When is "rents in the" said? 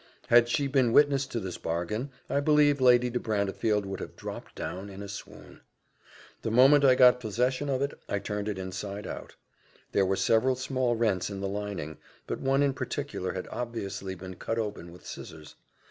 10.95-11.47